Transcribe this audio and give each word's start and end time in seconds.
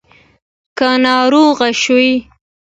که 0.77 0.89
ناروغ 1.03 1.59
شوې 1.81 2.13